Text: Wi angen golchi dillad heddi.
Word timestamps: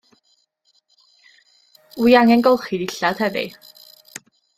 Wi 2.03 2.15
angen 2.21 2.45
golchi 2.47 2.79
dillad 2.85 3.21
heddi. 3.25 3.45